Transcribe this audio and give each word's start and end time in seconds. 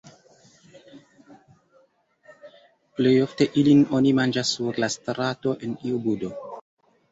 Plejofte 3.01 3.49
ilin 3.63 3.85
oni 3.99 4.17
manĝas 4.23 4.55
sur 4.59 4.83
la 4.87 4.91
strato 4.97 5.57
en 5.69 5.79
iu 5.93 6.03
budo. 6.11 6.35